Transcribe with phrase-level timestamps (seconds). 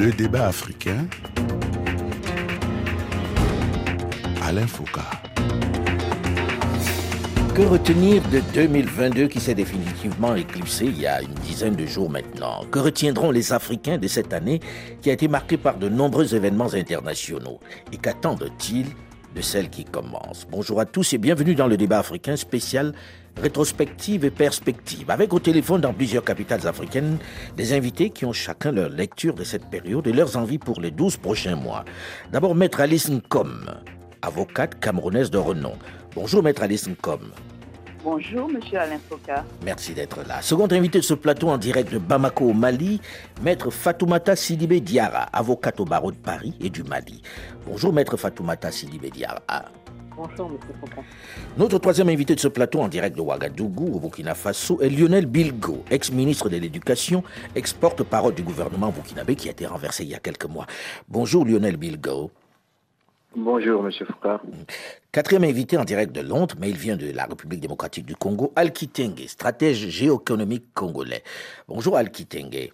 [0.00, 1.06] Le débat africain.
[4.42, 5.00] Alain Foucault.
[7.54, 12.08] Que retenir de 2022 qui s'est définitivement éclipsé il y a une dizaine de jours
[12.08, 12.64] maintenant?
[12.70, 14.60] Que retiendront les Africains de cette année
[15.02, 17.60] qui a été marquée par de nombreux événements internationaux?
[17.92, 18.86] Et qu'attendent-ils
[19.34, 22.92] de celle qui commence Bonjour à tous et bienvenue dans le débat africain spécial
[23.36, 25.10] rétrospective et perspective.
[25.10, 27.18] Avec au téléphone dans plusieurs capitales africaines
[27.56, 30.90] des invités qui ont chacun leur lecture de cette période et leurs envies pour les
[30.90, 31.84] 12 prochains mois.
[32.32, 33.66] D'abord, Maître Alice Nkom,
[34.22, 35.74] avocate camerounaise de renom.
[36.14, 37.20] Bonjour Maître Alice Nkom.
[38.02, 39.42] Bonjour, Monsieur Alain Foucault.
[39.62, 40.40] Merci d'être là.
[40.40, 42.98] Second invité de ce plateau en direct de Bamako au Mali,
[43.42, 47.20] Maître Fatoumata Sidibé Diara, avocate au barreau de Paris et du Mali.
[47.66, 49.42] Bonjour Maître Fatoumata Sidibé Diara.
[50.16, 51.04] Bonjour, Monsieur Foucault.
[51.58, 55.26] Notre troisième invité de ce plateau en direct de Ouagadougou, au Burkina Faso, est Lionel
[55.26, 57.22] Bilgo, ex-ministre de l'Éducation,
[57.54, 60.66] ex-porte-parole du gouvernement burkinabé qui a été renversé il y a quelques mois.
[61.08, 62.30] Bonjour Lionel Bilgo.
[63.36, 64.40] Bonjour, Monsieur Foucault.
[65.12, 68.52] Quatrième invité en direct de Londres, mais il vient de la République démocratique du Congo,
[68.56, 71.22] Al Kitenge, stratège géoéconomique congolais.
[71.68, 72.70] Bonjour Al Kitenge.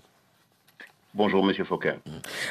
[1.12, 1.88] Bonjour, Monsieur Foucault.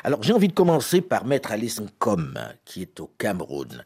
[0.03, 3.84] Alors, j'ai envie de commencer par Maître Alice Nkom, qui est au Cameroun.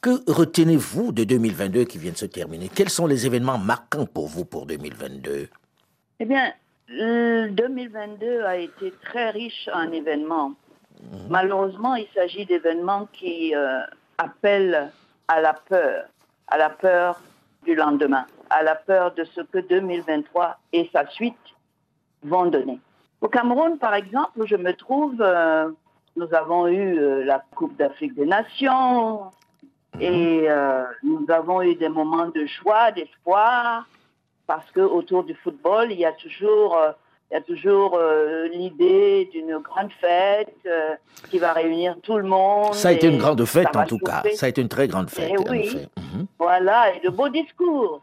[0.00, 2.68] Que retenez-vous de 2022 qui vient de se terminer?
[2.72, 5.48] Quels sont les événements marquants pour vous pour 2022
[6.20, 6.52] Eh bien,
[6.88, 10.52] le 2022 a été très riche en événements.
[11.28, 13.80] Malheureusement, il s'agit d'événements qui euh,
[14.18, 14.90] appellent
[15.28, 16.06] à la peur,
[16.48, 17.20] à la peur
[17.64, 21.36] du lendemain, à la peur de ce que 2023 et sa suite
[22.22, 22.80] vont donner.
[23.20, 25.70] Au Cameroun, par exemple, où je me trouve, euh,
[26.16, 29.30] nous avons eu euh, la Coupe d'Afrique des Nations
[30.00, 33.86] et euh, nous avons eu des moments de joie, d'espoir,
[34.46, 36.78] parce que autour du football, il y a toujours,
[37.30, 40.96] il y a toujours euh, l'idée d'une grande fête euh,
[41.30, 42.74] qui va réunir tout le monde.
[42.74, 44.22] Ça a été et une grande fête en tout cas.
[44.34, 45.30] Ça a été une très grande fête.
[45.30, 45.60] Eh en oui.
[45.60, 45.88] effet.
[45.96, 46.26] Mhm.
[46.38, 48.02] Voilà, et de beaux discours.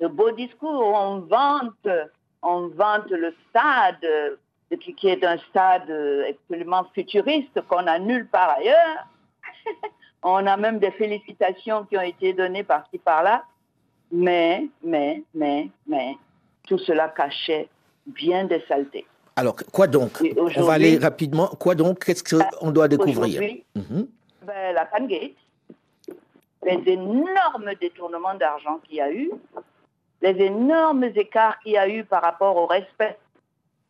[0.00, 0.92] De beaux discours.
[0.92, 1.88] On vante,
[2.42, 4.38] on vante le stade,
[4.80, 5.92] qui, est un stade
[6.28, 9.06] absolument futuriste qu'on n'a nulle part ailleurs.
[10.24, 13.44] on a même des félicitations qui ont été données par-ci par-là.
[14.10, 16.16] Mais, mais, mais, mais,
[16.66, 17.68] tout cela cachait
[18.06, 19.06] bien des saletés.
[19.36, 21.48] Alors, quoi donc On va aller rapidement.
[21.48, 23.40] Quoi donc Qu'est-ce qu'on doit découvrir
[23.74, 24.06] Mhm.
[24.42, 25.32] ben, la Pangate,
[26.64, 29.30] les énormes détournements d'argent qu'il y a eu,
[30.22, 33.18] les énormes écarts qu'il y a eu par rapport au respect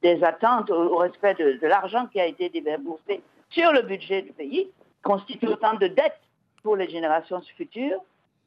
[0.03, 4.33] des attentes, au, respect de, de l'argent qui a été déboursé sur le budget du
[4.33, 4.69] pays,
[5.03, 6.21] constituent autant de dettes
[6.63, 8.01] pour les générations futures.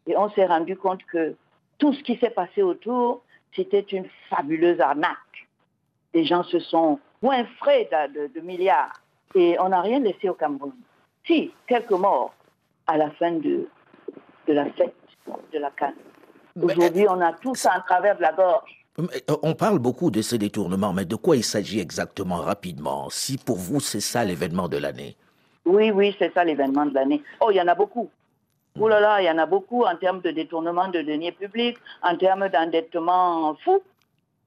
[0.07, 1.35] Et on s'est rendu compte que
[1.77, 3.21] tout ce qui s'est passé autour,
[3.55, 5.17] c'était une fabuleuse arnaque.
[6.13, 8.93] Les gens se sont coinfrés de, de- de milliards
[9.35, 10.71] et on n'a rien laissé au Cameroun.
[11.25, 12.33] Si, quelques morts
[12.87, 13.67] à la fin de,
[14.47, 14.95] de la fête
[15.53, 15.93] de la canne.
[16.55, 18.85] Mais, Aujourd'hui, on a tout ça en travers de la gorge.
[18.99, 19.05] Euh,
[19.43, 23.09] On parle beaucoup de ces détournements, mais de quoi il s'agit exactement rapidement?
[23.09, 25.15] Si pour vous c'est ça l'événement de l'année?
[25.65, 27.21] Oui, oui, c'est ça l'événement de l'année.
[27.41, 28.09] Oh, il y en a beaucoup.
[28.79, 31.77] Oh là là, il y en a beaucoup en termes de détournement de deniers publics,
[32.03, 33.81] en termes d'endettement fou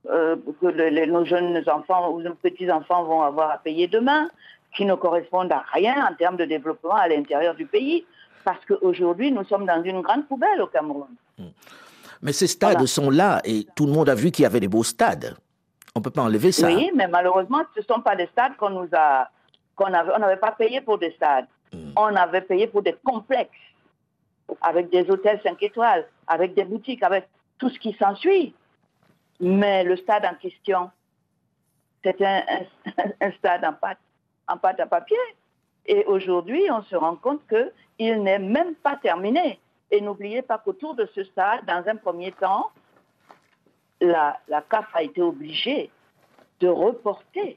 [0.09, 4.31] euh, que le- les- nos jeunes enfants ou nos petits-enfants vont avoir à payer demain,
[4.75, 8.07] qui ne correspondent à rien en termes de développement à l'intérieur du pays.
[8.45, 11.09] Parce qu'aujourd'hui, nous sommes dans une grande poubelle au Cameroun.
[12.23, 12.87] Mais ces stades Voilà.
[12.87, 15.37] sont là et tout le monde a vu qu'il y avait des beaux stades.
[15.95, 16.67] On peut pas enlever ça.
[16.69, 19.29] Oui, mais malheureusement, ce ne sont pas des stades qu'on nous a,
[19.75, 21.47] qu'on avait, on n'avait pas payé pour des stades.
[21.73, 21.93] Mm.
[21.97, 23.51] On avait payé pour des complexes,
[24.63, 27.29] avec des hôtels 5 étoiles, avec des boutiques, avec
[27.59, 28.55] tout ce qui s'ensuit.
[29.41, 30.91] Mais le stade en question,
[32.05, 32.43] c'était un,
[32.99, 33.99] un- un stade en pâte,
[34.49, 35.17] en pâte à papier.
[35.87, 39.59] Et aujourd'hui, on se rend compte qu'il n'est même pas terminé.
[39.91, 42.71] Et n'oubliez pas qu'autour de ce stade, dans un premier temps,
[44.01, 45.91] la, la CAF a été obligée
[46.61, 47.57] de reporter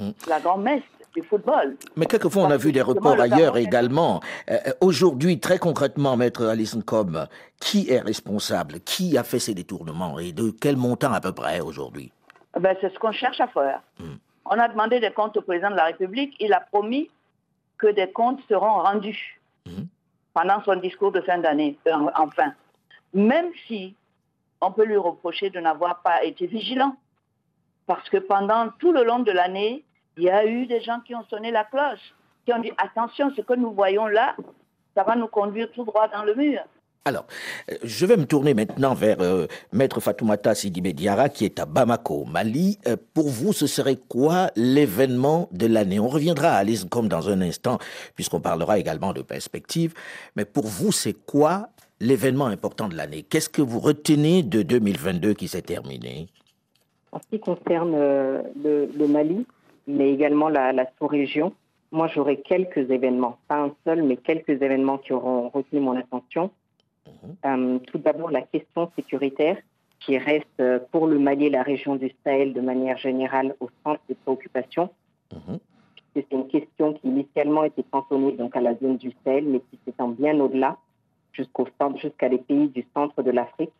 [0.00, 0.10] Mm.
[0.28, 0.82] la grand-messe
[1.14, 1.76] du football.
[1.96, 4.20] Mais quelquefois, on a vu des reports le ailleurs également.
[4.50, 7.26] Euh, Aujourd'hui, très concrètement, Maître Alison Com,
[7.60, 8.80] qui est responsable?
[8.80, 12.12] Qui a fait ces détournements Et de quel montant à peu près aujourd'hui?
[12.58, 13.80] Ben, c'est ce qu'on cherche à faire.
[13.98, 14.14] Mm.
[14.46, 16.34] On a demandé des comptes au président de la République.
[16.40, 17.10] Il a promis
[17.76, 19.86] que des comptes seront rendus Mhm.
[20.34, 22.52] pendant son discours de fin d'année, euh, enfin.
[23.12, 23.94] Même si
[24.60, 26.96] on peut lui reprocher de n'avoir pas été vigilant.
[27.86, 29.84] Parce que pendant tout le long de l'année,
[30.18, 33.32] il y a eu des gens qui ont sonné la cloche, qui ont dit attention,
[33.34, 34.34] ce que nous voyons là,
[34.94, 36.60] ça va nous conduire tout droit dans le mur.
[37.04, 37.24] Alors,
[37.70, 41.64] euh, je vais me tourner maintenant vers euh, Maître Fatoumata Sidibé Diara qui est à
[41.64, 42.78] Bamako, Mali.
[42.86, 46.00] Euh, pour vous, ce serait quoi l'événement de l'année?
[46.00, 47.78] On reviendra à comme dans un instant,
[48.14, 49.94] puisqu'on parlera également de perspective.
[50.36, 51.68] Mais pour vous, c'est quoi
[52.00, 53.22] l'événement important de l'année?
[53.22, 56.28] Qu'est-ce que vous retenez de 2022 qui s'est terminé?
[57.12, 59.46] En ce qui concerne le, Mali,
[59.88, 61.52] mais également la, la sous-région,
[61.90, 66.50] moi j'aurais quelques événements, pas un seul, mais quelques événements qui auront retenu mon attention.
[67.44, 69.56] Euh, tout d'abord, la question sécuritaire
[70.00, 73.68] qui reste euh, pour le Mali et la région du Sahel de manière générale au
[73.82, 74.90] centre des préoccupations.
[75.32, 75.58] Mhm.
[76.14, 79.78] C'est une question qui initialement était cantonnée donc à la zone du Sahel, mais qui
[79.84, 80.76] s'étend bien au-delà,
[81.32, 83.72] jusqu'au jusqu'à les pays du centre de l'Afrique.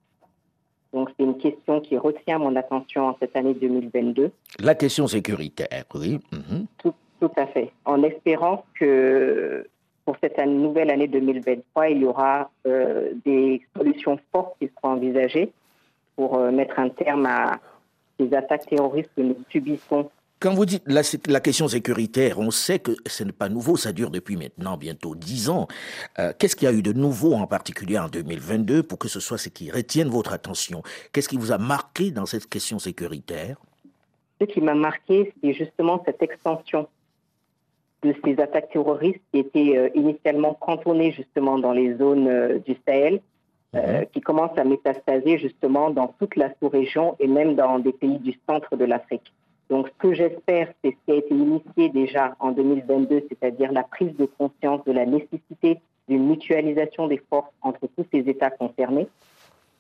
[0.93, 4.31] Donc c'est une question qui retient mon attention en cette année 2022.
[4.61, 6.19] La question sécuritaire, oui.
[6.33, 6.67] Mhm.
[6.79, 7.73] tout, tout, à fait.
[7.85, 9.67] En espérant que
[10.05, 15.53] pour cette nouvelle année 2023, il y aura euh, des solutions fortes qui seront envisagées
[16.17, 17.61] pour euh, mettre un terme à
[18.19, 20.11] ces attaques terroristes que nous subissons.
[20.41, 23.93] Quand vous dites la, la question sécuritaire, on sait que ce n'est pas nouveau, ça
[23.93, 25.67] dure depuis maintenant bientôt dix ans.
[26.19, 29.19] Euh, qu'est-ce qu'il y a eu de nouveau en particulier en 2022 pour que ce
[29.19, 30.83] soit ce qui retienne votre attention?
[31.13, 33.57] Qu'est-ce qui vous a marqué dans cette question sécuritaire?
[34.41, 36.89] Ce qui m'a marqué, c'est justement cette extension
[38.03, 42.77] de ces attaques terroristes qui étaient euh, initialement cantonnées justement dans les zones euh, du
[42.87, 43.21] Sahel,
[43.75, 44.07] euh, mhm.
[44.13, 48.39] qui commencent à métastaser justement dans toute la sous-région et même dans des pays du
[48.49, 49.33] centre de l'Afrique.
[49.71, 53.83] Donc, ce que j'espère, c'est ce qui a été initié déjà en 2022, c'est-à-dire la
[53.83, 59.09] prise de conscience de la nécessité d'une mutualisation des forces entre tous ces États concernés,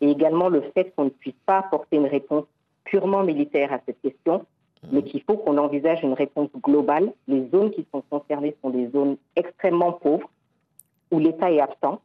[0.00, 2.44] et également le fait qu'on ne puisse pas apporter une réponse
[2.85, 4.44] purement militaire à cette question,
[4.93, 7.12] mais qu'il faut qu'on envisage une réponse globale.
[7.26, 10.31] Les zones qui sont concernées sont des zones extrêmement pauvres,
[11.11, 12.00] où l'État est absent.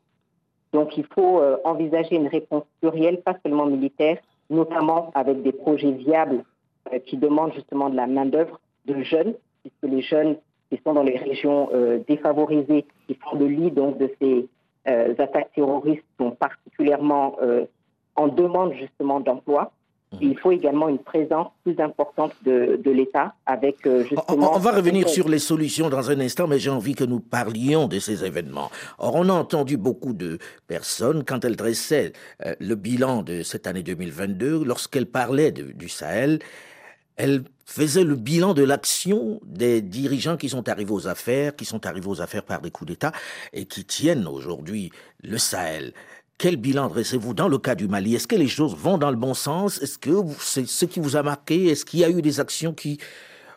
[0.71, 4.17] Donc il faut euh, envisager une réponse plurielle, pas seulement militaire,
[4.49, 6.43] notamment avec des projets viables
[7.05, 10.37] qui demandent justement de la main-d'œuvre de jeunes, puisque les jeunes
[10.69, 14.47] qui sont dans les régions euh, défavorisées, qui font le lit donc, de ces
[14.85, 17.37] attaques terroristes, sont particulièrement
[18.15, 19.71] en demande justement d'emploi.
[20.21, 24.55] Il faut également une présence plus importante de, l'État avec euh, justement...
[24.55, 27.87] On, va revenir sur les solutions dans un instant, mais j'ai envie que nous parlions
[27.87, 28.69] de ces événements.
[28.99, 30.37] Or, on a entendu beaucoup de
[30.67, 32.13] personnes, quand elles dressaient
[32.45, 36.39] euh, le bilan de cette année 2022, lorsqu'elles parlaient du Sahel,
[37.15, 41.85] elles faisaient le bilan de l'action des dirigeants qui sont arrivés aux affaires, qui sont
[41.85, 43.11] arrivés aux affaires par des coups d'État
[43.53, 44.91] et qui tiennent aujourd'hui
[45.23, 45.93] le Sahel.
[46.37, 48.15] Quel bilan dressez-vous dans le cas du Mali?
[48.15, 49.81] Est-ce que les choses vont dans le bon sens?
[49.81, 51.67] Est-ce que c'est ce qui vous a marqué?
[51.67, 52.99] Est-ce qu'il y a eu des actions qui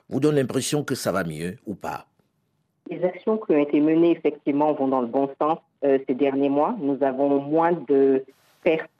[0.08, 2.06] vous donnent l'impression que ça va mieux ou pas?
[2.88, 6.49] Les actions qui ont été menées effectivement vont dans le bon sens euh, ces derniers
[6.49, 6.76] mois.
[6.81, 8.25] Nous avons moins de
[8.62, 8.91] pertes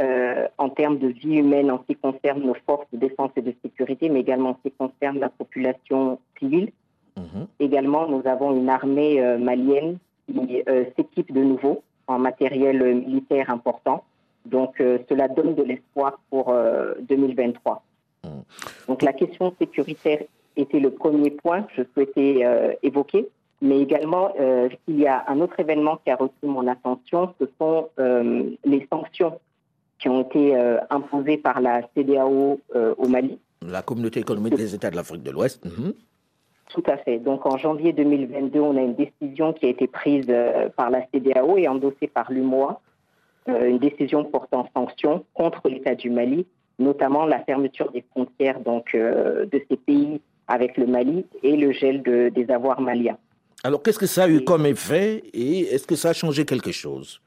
[0.00, 3.42] euh, en termes de vie humaine en ce qui concerne nos forces de défense et
[3.42, 6.70] de sécurité, mais également en ce qui concerne la population civile.
[7.16, 7.46] Mhm.
[7.60, 9.98] Également, nous avons une armée euh, malienne
[10.28, 10.62] qui
[10.96, 14.02] s'équipe de nouveau en matériel militaire important.
[14.46, 16.54] Donc euh, cela donne de l'espoir pour
[17.00, 17.82] 2023.
[18.24, 18.32] Euh, mmh.
[18.88, 20.22] Donc la question sécuritaire
[20.56, 23.28] était le premier point que je souhaitais euh, évoquer.
[23.62, 24.34] Mais également,
[24.86, 29.40] il y a un autre événement qui a reçu mon attention, ce sont les sanctions
[29.98, 30.54] qui ont été
[30.90, 33.38] imposées par la CDAO au Mali.
[33.62, 35.64] La communauté économique des États de l'Afrique de l'Ouest.
[35.64, 35.92] Mmh.
[36.68, 37.18] Tout à fait.
[37.18, 41.06] Donc en janvier 2022, on a une décision qui a été prise euh, par la
[41.12, 42.80] CDAO et endossée par l'UMOA,
[43.48, 46.46] euh, une décision portant sanction contre l'État du Mali,
[46.78, 51.72] notamment la fermeture des frontières donc, euh, de ces pays avec le Mali et le
[51.72, 53.16] gel des avoirs maliens.
[53.64, 56.72] Alors qu'est-ce que ça a eu comme effet et est-ce que ça a changé quelque
[56.72, 57.20] chose?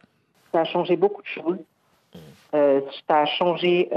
[0.54, 1.58] Ça a changé beaucoup de choses.
[2.52, 3.90] Ça a changé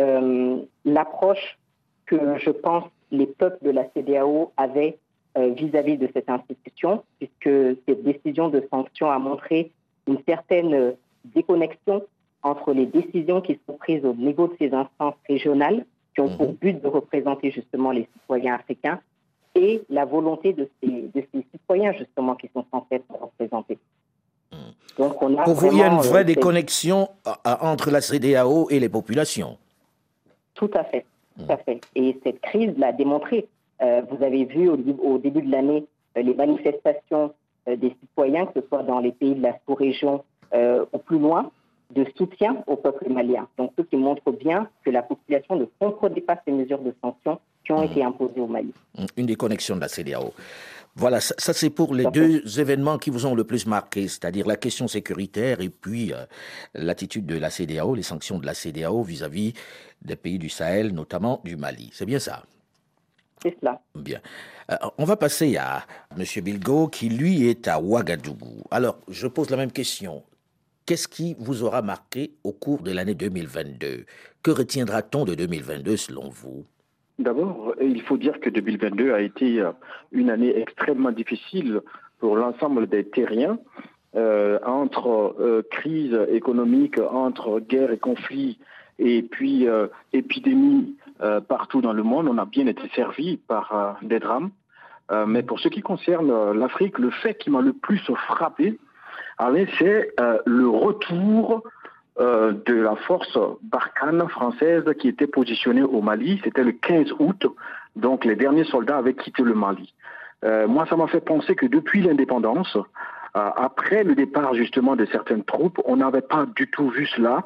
[0.85, 1.59] l'approche
[2.07, 4.99] que je pense les peuples de la CDAO avaient
[5.39, 9.71] euh, vis-à-vis de cette institution, puisque cette décision de sanction a montré
[10.07, 10.93] une certaine euh,
[11.25, 12.05] déconnexion
[12.43, 16.49] entre les décisions qui sont prises au niveau de ces instances régionales, qui ont pour
[16.49, 16.57] mhm.
[16.57, 19.01] but de représenter justement les citoyens africains,
[19.55, 23.79] et la volonté de ces, de ces citoyens justement qui sont censés être représentés.
[24.99, 27.09] Donc on a pour vous, il y a une vraie euh, déconnexion
[27.45, 29.57] entre la CDAO et les populations.
[30.55, 31.07] Tout à fait,
[31.39, 31.81] tout à fait.
[31.95, 33.49] Et cette crise l'a démontré.
[33.83, 35.85] Euh, vous avez vu au, début de l'année
[36.17, 37.35] euh, les manifestations
[37.69, 41.51] euh, des citoyens, que ce soit dans les pays de la sous-région ou plus loin,
[41.95, 43.49] de soutien au peuple malien.
[43.57, 47.41] Donc, ce qui montre bien que la population ne comprenait pas ces mesures de sanctions
[47.65, 47.91] qui ont mmh.
[47.91, 48.75] été imposées au Mali.
[48.99, 49.05] Mmh.
[49.17, 50.35] Une des connexions de la CDAO.
[50.95, 54.57] Voilà, ça, c'est pour les deux événements qui vous ont le plus marqué, c'est-à-dire la
[54.57, 56.27] question sécuritaire et puis euh,
[56.75, 59.55] l'attitude de la CDAO, les sanctions de la CDAO vis-à-vis
[60.03, 61.91] des pays du Sahel, notamment du Mali.
[61.95, 62.43] C'est bien ça?
[63.43, 63.81] C'est cela.
[63.95, 64.21] Bien.
[64.71, 66.25] Euh, on va passer à M.
[66.43, 68.63] Bilgo qui, lui, est à Ouagadougou.
[68.71, 70.23] Alors, je pose la même question.
[70.85, 74.05] Qu'est-ce qui vous aura marqué au cours de l'année 2022
[74.43, 76.67] Que retiendra-t-on de 2022 selon vous?
[77.19, 79.73] D'abord, il faut dire que 2022 a été euh,
[80.13, 81.81] une année extrêmement difficile
[82.19, 83.59] pour l'ensemble des terriens.
[84.15, 88.59] Euh, entre euh, crise économique, entre guerre et conflit,
[88.99, 90.97] et puis euh, épidémie
[91.49, 94.51] partout dans le monde, on a bien été servi par des drames.
[95.29, 98.77] mais pour ce qui concerne l'Afrique, le fait qui m'a le plus frappé,
[99.79, 100.11] c'est
[100.45, 101.63] le retour
[102.21, 106.43] euh, de la force Barkhane française qui était positionnée au Mali.
[106.45, 107.47] C'était le 15 août,
[107.97, 109.95] donc les derniers soldats avaient quitté le Mali.
[110.45, 115.07] Euh, moi, ça m'a fait penser que depuis l'indépendance, euh, après le départ justement de
[115.07, 117.45] certaines troupes, on n'avait pas du tout vu cela,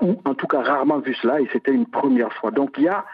[0.00, 2.52] ou en tout cas rarement vu cela, et c'était une première fois.
[2.52, 3.04] Donc il y a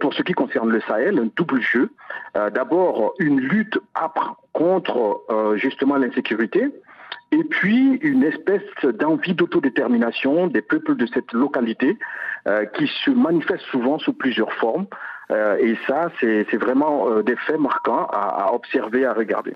[0.00, 1.90] pour ce qui concerne le Sahel, un double jeu.
[2.34, 5.24] D'abord, une lutte âpre contre
[5.56, 6.70] justement l'insécurité,
[7.34, 11.98] et puis une espèce d'envie d'autodétermination des peuples de cette localité
[12.46, 14.86] euh, qui se manifeste souvent sous plusieurs formes.
[15.30, 19.54] Euh, et ça, c'est vraiment euh, des faits marquants à, à observer, à regarder.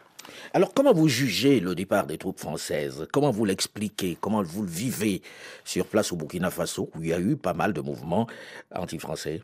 [0.54, 3.06] Alors, comment vous jugez le départ des troupes françaises?
[3.12, 4.18] Comment vous l'expliquez?
[4.20, 5.22] Comment vous le vivez?
[5.64, 8.26] Sur place au Burkina Faso, où il y a eu pas mal de mouvements
[8.74, 9.42] anti-français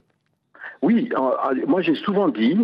[0.83, 1.09] oui,
[1.67, 2.59] moi j'ai souvent dit,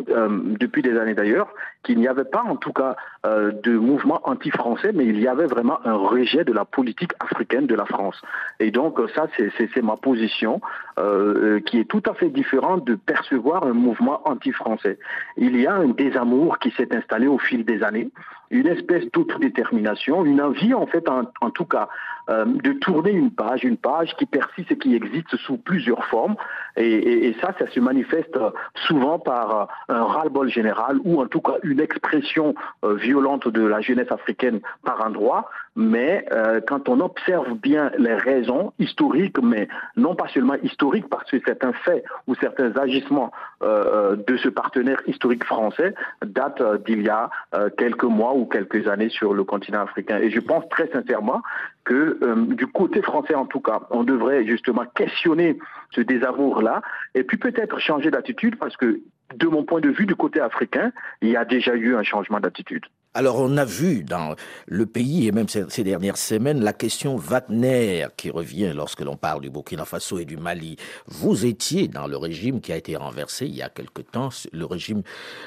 [0.61, 2.95] depuis des années d'ailleurs, qu'il n'y avait pas en tout cas
[3.27, 7.67] euh, de mouvement anti-français, mais il y avait vraiment un rejet de la politique africaine
[7.67, 8.21] de la France.
[8.61, 10.63] Et donc ça, c'est ma position,
[10.99, 14.99] euh, qui est tout à fait différente de percevoir un mouvement anti-français.
[15.37, 18.11] Il y a un désamour qui s'est installé au fil des années,
[18.51, 21.89] une espèce d'autodétermination, une envie en fait, en, tout cas,
[22.29, 26.37] euh, de tourner une page, une page qui persiste et qui existe sous plusieurs formes.
[26.77, 28.39] Et, ça, ça se manifeste
[28.75, 34.11] souvent par un ras-le-bol général ou en tout cas une expression euh, de la jeunesse
[34.11, 40.29] africaine par endroit, mais euh, quand on observe bien les raisons historiques, mais non pas
[40.29, 45.45] seulement historiques, parce que c'est un fait ou certains agissements euh, de ce partenaire historique
[45.45, 47.31] français datent d'il y a
[47.77, 50.19] quelques mois ou quelques années sur le continent africain.
[50.19, 51.43] Et je pense très sincèrement
[51.85, 52.19] que
[52.55, 55.59] du côté français en tout cas, on devrait justement questionner
[55.93, 56.83] ce désamour-là
[57.15, 59.01] et puis peut-être changer d'attitude parce que
[59.35, 62.41] de mon point de vue, du côté africain, il y a déjà eu un changement
[62.41, 62.85] d'attitude.
[63.13, 64.37] Alors on a vu dans
[64.67, 69.41] le pays et même ces dernières semaines la question Wagner qui revient lorsque l'on parle
[69.41, 70.77] du Burkina Faso et du Mali.
[71.07, 74.65] Vous étiez dans le régime qui a été renversé il y a quelque temps, le
[74.65, 75.03] régime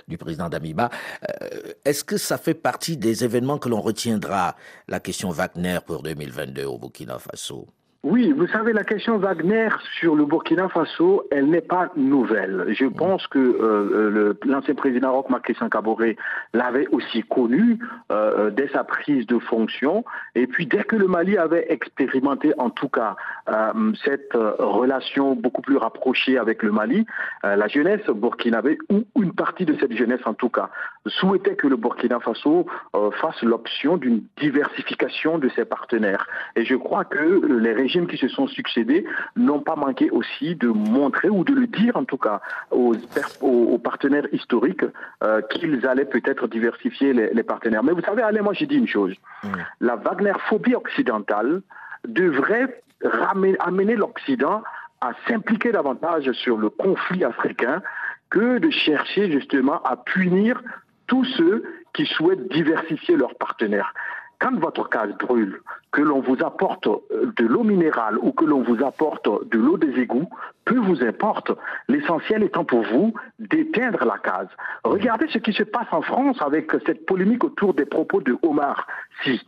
[0.10, 0.90] du président Damiba.
[1.42, 4.58] Euh, est-ce que ça fait partie des événements que l'on retiendra,
[4.90, 7.68] la question Wagner pour 2022 au Burkina Faso?
[8.04, 12.66] Oui, vous savez, la question Wagner sur le Burkina Faso, elle n'est pas nouvelle.
[12.68, 12.94] Je mm.
[12.96, 16.18] pense que euh, l'ancien président Roch Christian Caboret
[16.54, 17.80] l'avait aussi connu
[18.12, 20.04] euh, dès sa prise de fonction.
[20.36, 23.16] Et puis, dès que le Mali avait expérimenté, en tout cas,
[23.48, 27.06] euh, cette relation beaucoup plus rapprochée avec le Mali,
[27.44, 30.70] la jeunesse burkinabé, ou une partie de cette jeunesse en tout cas,
[31.06, 32.66] souhaitait que le Burkina Faso
[33.22, 36.28] fasse l'option d'une diversification de ses partenaires.
[36.58, 40.68] Et je crois que les régimes qui se sont succédés n'ont pas manqué aussi de
[40.68, 42.96] montrer, ou de le dire en tout cas, aux,
[43.42, 44.86] aux, partenaires historiques
[45.24, 47.84] euh, qu'ils allaient peut-être diversifier les, partenaires.
[47.84, 49.14] Mais vous savez, allez, moi j'ai dit une chose.
[49.44, 49.48] Mmh.
[49.82, 51.62] La Wagner-phobie occidentale
[52.08, 54.64] devrait ramener, amener l'Occident
[55.02, 57.82] à s'impliquer davantage sur le conflit africain
[58.30, 60.62] que de chercher justement à punir
[61.08, 63.94] tous ceux qui souhaitent diversifier leurs partenaires.
[64.44, 65.62] Quand votre case brûle,
[65.94, 69.78] que l'on vous apporte euh, de l'eau minérale ou que l'on vous apporte de l'eau
[69.78, 70.28] des égouts,
[70.66, 71.52] peu vous importe.
[71.88, 74.50] L'essentiel étant pour vous d'éteindre la case.
[74.84, 78.86] Regardez ce qui se passe en France avec cette polémique autour des propos de Omar
[79.24, 79.42] Si.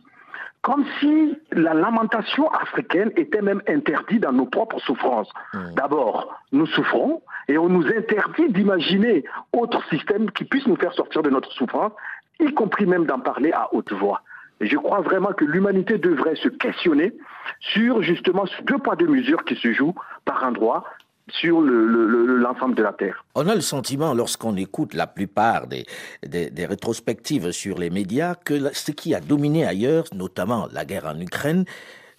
[0.62, 5.30] Comme si la lamentation africaine était même interdite dans nos propres souffrances.
[5.52, 5.74] Mmh.
[5.74, 11.22] D'abord, nous souffrons et on nous interdit d'imaginer autre système qui puisse nous faire sortir
[11.22, 11.92] de notre souffrance,
[12.40, 14.22] y compris même d'en parler à haute voix.
[14.60, 17.12] Et je crois vraiment que l'humanité devrait se questionner
[17.60, 19.94] sur justement ce deux poids deux mesures qui se jouent
[20.24, 20.84] par endroit
[21.28, 23.24] sur l'ensemble le, de la Terre.
[23.34, 25.84] On a le sentiment, lorsqu'on écoute la plupart des,
[26.24, 31.06] des, des, rétrospectives sur les médias, que ce qui a dominé ailleurs, notamment la guerre
[31.06, 31.64] en Ukraine,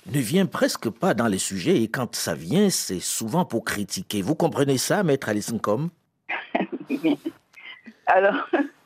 [0.08, 4.22] ne vient presque pas dans les sujets et quand ça vient, c'est souvent pour critiquer.
[4.22, 5.90] Vous comprenez ça, Maître Alison Com
[8.08, 8.50] Alors,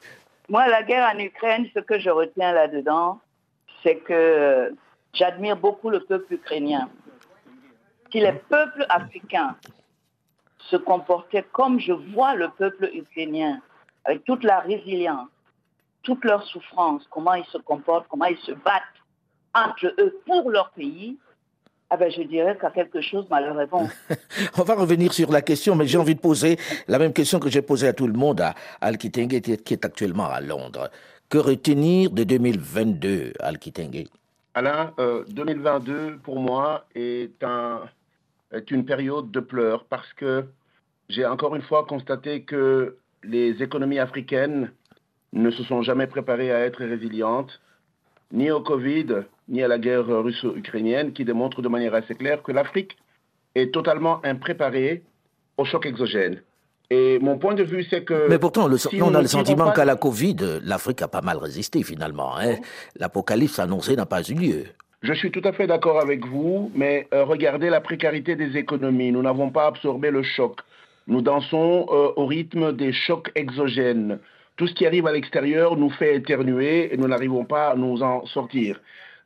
[0.52, 3.22] Moi, la guerre en Ukraine, ce que je retiens là-dedans,
[3.84, 4.74] c'est que
[5.14, 6.90] j'admire beaucoup le peuple ukrainien.
[8.12, 9.56] Si les peuples africains
[10.58, 13.62] se comportaient comme je vois le peuple ukrainien,
[14.06, 15.30] avec toute la résilience,
[16.04, 18.84] toute leur souffrance, comment ils se comportent, comment ils se battent
[19.54, 21.18] entre eux pour leur pays,
[21.94, 23.88] ah ben, je dirais a quelque chose malheureusement.
[24.58, 26.58] On va revenir sur la question, mais j'ai envie de poser
[26.88, 29.86] la même question que j'ai posée à tout le monde, à Al Kitenge, qui est
[29.86, 30.90] actuellement à Londres.
[31.32, 34.10] Que retenir de 2022, Al Kitenge?
[34.54, 34.92] Alain,
[35.30, 37.32] 2022, euh, pour moi, est,
[38.52, 40.44] est une période de pleurs parce que
[41.08, 44.74] j'ai encore une fois constaté que les économies africaines
[45.32, 47.62] ne se sont jamais préparées à être résilientes,
[48.34, 52.52] ni au Covid, ni à la guerre russo-ukrainienne, qui démontre de manière assez claire que
[52.52, 52.98] l'Afrique
[53.56, 55.02] est totalement impréparée
[55.56, 56.42] au choc exogène.
[56.94, 58.28] Et mon point de vue, c'est que...
[58.28, 62.38] Mais pourtant, on, a le sentiment qu'à la Covid, l'Afrique a pas mal résisté finalement.
[62.38, 62.56] Hein.
[62.98, 64.66] L'apocalypse annoncé n'a pas eu lieu.
[65.02, 69.14] Je suis tout à fait d'accord avec vous, mais euh, regardez la précarité des économies.
[69.14, 70.60] Nous n'avons pas absorbé le choc.
[71.08, 74.20] Nous dansons euh, au rythme des chocs exogènes.
[74.58, 78.04] Tout ce qui arrive à l'extérieur nous fait éternuer et nous n'arrivons pas à nous
[78.04, 78.82] en sortir.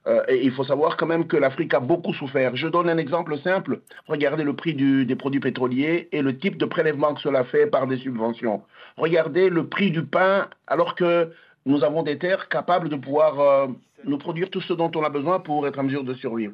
[0.08, 2.56] Euh, et il faut savoir quand même que l'Afrique a beaucoup souffert.
[2.56, 3.82] Je donne un exemple simple.
[4.08, 7.88] Regardez le prix des produits pétroliers et le type de prélèvement que cela fait par
[7.88, 8.62] des subventions.
[8.98, 11.32] Regardez le prix du pain alors que
[11.66, 13.68] nous avons des terres capables de pouvoir euh,
[14.06, 16.54] nous produire tout ce dont on a besoin pour être en mesure de survivre.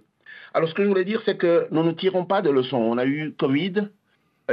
[0.53, 2.77] Alors ce que je voulais dire, c'est que nous ne tirons pas de leçons.
[2.77, 3.89] On a eu Covid,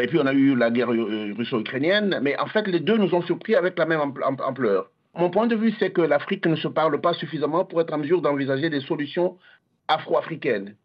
[0.00, 3.14] et puis on a eu la guerre euh, russo-ukrainienne, mais en fait les deux nous
[3.14, 4.90] ont surpris avec la même ampleur.
[5.18, 7.98] Mon point de vue, c'est que l'Afrique ne se parle pas suffisamment pour être en
[7.98, 9.36] mesure d'envisager des solutions
[9.88, 10.76] afro-africaines.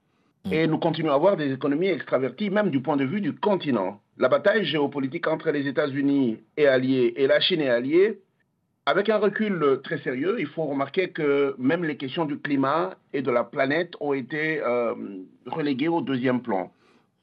[0.46, 0.54] Mm.
[0.54, 4.02] Et nous continuons à avoir des économies extraverties, même du point de vue du continent.
[4.18, 8.22] La bataille géopolitique entre les États-Unis et alliés et la Chine et alliés,
[8.88, 13.22] avec un recul très sérieux, il faut remarquer que même les questions du climat et
[13.22, 14.96] de la planète ont été euh,
[15.46, 16.72] reléguées au deuxième plan.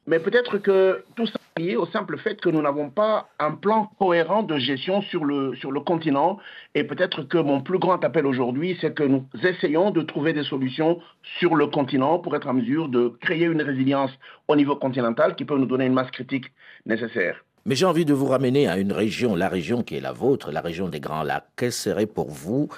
[0.07, 3.51] Mais peut-être que tout ça est lié au simple fait que nous n'avons pas un
[3.51, 6.39] plan cohérent de gestion sur le, sur le continent.
[6.73, 10.43] Et peut-être que mon plus grand appel aujourd'hui, c'est que nous essayons de trouver des
[10.43, 10.99] solutions
[11.39, 14.11] sur le continent pour être en mesure de créer une résilience
[14.47, 16.45] au niveau continental qui peut nous donner une masse critique
[16.85, 17.45] nécessaire.
[17.65, 20.51] Mais j'ai envie de vous ramener à une région, la région qui est la vôtre,
[20.51, 21.45] la région des Grands Lacs.
[21.55, 22.69] Quel serait pour vous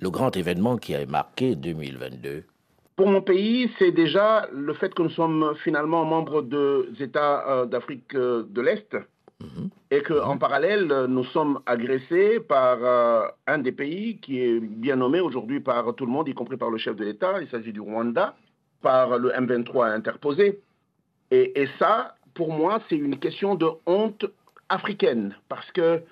[0.00, 2.44] le grand événement qui a marqué 2022
[2.98, 7.64] pour mon pays, c'est déjà le fait que nous sommes finalement membres des États euh,
[7.64, 8.92] d'Afrique euh, de l'Est
[9.40, 9.70] mhm.
[9.92, 10.40] et qu'en mhm.
[10.40, 15.94] parallèle, nous sommes agressés par euh, un des pays qui est bien nommé aujourd'hui par
[15.94, 17.40] tout le monde, y compris par le chef de l'État.
[17.40, 18.34] Il s'agit du Rwanda,
[18.82, 20.60] par le M23 interposé.
[21.30, 24.26] Et, et ça, pour moi, c'est une question de honte
[24.68, 26.02] africaine parce que,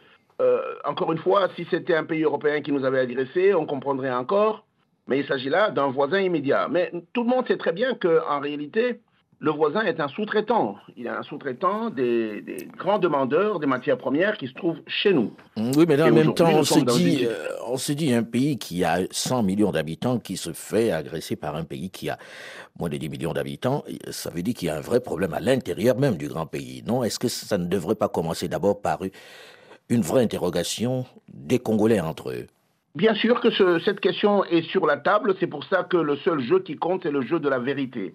[0.84, 4.65] encore une fois, si c'était un pays européen qui nous avait agressés, on comprendrait encore.
[5.06, 6.68] Mais il s'agit là d'un voisin immédiat.
[6.70, 9.00] Mais tout le monde sait très bien qu'en réalité,
[9.38, 10.76] le voisin est un sous-traitant.
[10.96, 12.42] Il est un sous-traitant des,
[12.76, 15.32] grands demandeurs des matières premières qui se trouvent chez nous.
[15.56, 18.82] Oui, mais en même temps, on se, dit, euh, on se dit un pays qui
[18.82, 22.18] a 100 millions d'habitants qui se fait agresser par un pays qui a
[22.78, 23.84] moins de 10 millions d'habitants.
[24.10, 26.82] Ça veut dire qu'il y a un vrai problème à l'intérieur même du grand pays.
[26.86, 27.04] Non?
[27.04, 29.00] Est-ce que ça ne devrait pas commencer d'abord par
[29.90, 32.46] une vraie interrogation des Congolais entre eux?
[32.96, 36.40] Bien sûr que cette question est sur la table, c'est pour ça que le seul
[36.40, 38.14] jeu qui compte, c'est le jeu de la vérité.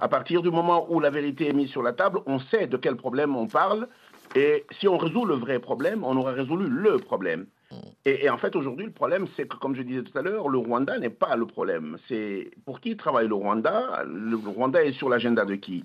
[0.00, 2.76] À partir du moment où la vérité est mise sur la table, on sait de
[2.76, 3.88] quel problème on parle,
[4.36, 7.46] et si on résout le vrai problème, on aura résolu le problème.
[8.04, 10.58] Et, en fait, aujourd'hui, le problème, c'est que, comme je disais tout à l'heure, le
[10.58, 11.96] Rwanda n'est pas le problème.
[12.06, 14.04] C'est pour qui travaille le Rwanda?
[14.06, 15.82] Le Rwanda est sur l'agenda de qui?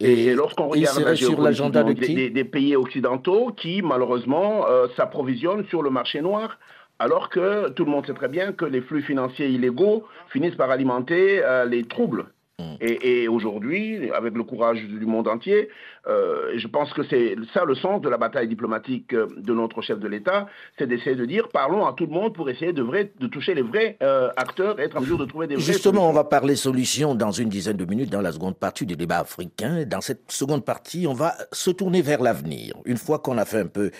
[0.00, 5.66] Et, lorsqu'on regarde la sur l'agenda de des, des, pays occidentaux qui, malheureusement, euh, s'approvisionnent
[5.66, 6.58] sur le marché noir
[6.98, 10.70] alors que tout le monde sait très bien que les flux financiers illégaux finissent par
[10.70, 12.26] alimenter euh, les troubles
[12.58, 12.76] Mm.
[12.80, 15.68] Et, aujourd'hui, avec le courage du monde entier,
[16.08, 19.80] euh, je pense que c'est ça le sens de la bataille diplomatique euh, de notre
[19.80, 22.82] chef de l'État, c'est d'essayer de dire parlons à tout le monde pour essayer de,
[22.82, 25.62] vrai, de toucher les vrais euh, acteurs et être en mesure de trouver des vrais.
[25.62, 28.96] Justement, on va parler solutions dans une dizaine de minutes dans la seconde partie du
[28.96, 29.84] débat africain.
[29.86, 32.74] Dans cette seconde partie, on va se tourner vers l'avenir.
[32.86, 33.90] Une fois qu'on a fait un peu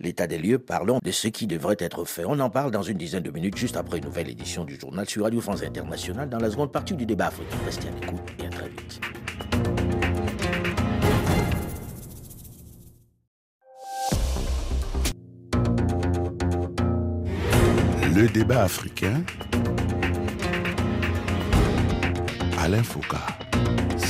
[0.00, 2.24] l'état des lieux, parlons de ce qui devrait être fait.
[2.26, 5.08] On en parle dans une dizaine de minutes, juste après une nouvelle édition du journal
[5.08, 7.56] sur Radio France Internationale, dans la seconde partie du débat africain.
[7.64, 7.88] Restez
[18.14, 19.22] Le débat africain,
[22.58, 23.37] Alain Foucault.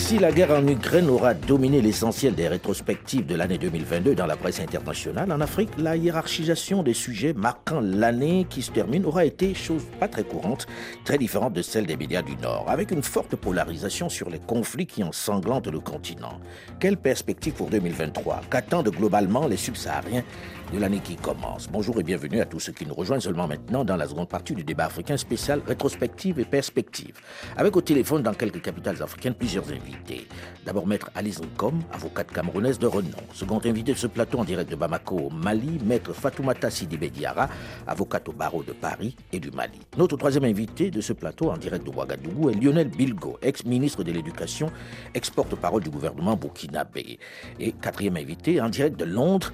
[0.08, 4.36] Si la guerre en Ukraine aura dominé l'essentiel des rétrospectives de l'année 2022 dans la
[4.36, 9.52] presse internationale, en Afrique, la hiérarchisation des sujets marquant l'année qui se termine aura été,
[9.52, 10.66] chose pas très courante,
[11.04, 14.86] très différente de celle des médias du Nord, avec une forte polarisation sur les conflits
[14.86, 16.40] qui ensanglantent le continent.
[16.80, 20.24] Quelle perspective pour 2023 Qu'attendent globalement les subsahariens
[20.72, 21.68] de l'année qui commence?
[21.68, 24.54] Bonjour et bienvenue à tous ceux qui nous rejoignent seulement maintenant dans la seconde partie
[24.54, 27.20] du débat africain spécial rétrospective et perspective.
[27.58, 29.97] Avec au téléphone dans quelques capitales africaines plusieurs invités.
[30.64, 33.18] D'abord maître Alice Nkom, avocate camerounaise de renom.
[33.32, 37.48] Second invité de ce plateau en direct de Bamako au Mali, maître Fatoumata Sidibé Diara,
[37.86, 39.78] avocate au barreau de Paris et du Mali.
[39.96, 44.12] Notre troisième invité de ce plateau en direct de Ouagadougou est Lionel Bilgo, ex-ministre de
[44.12, 44.70] l'Éducation,
[45.14, 47.18] ex-porte-parole du gouvernement burkinabé.
[47.58, 49.52] Et quatrième invité en direct de Londres,